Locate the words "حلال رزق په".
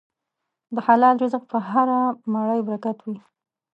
0.87-1.57